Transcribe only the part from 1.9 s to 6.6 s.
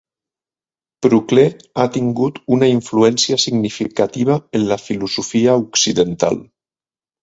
tingut una influència significativa en la filosofia occidental.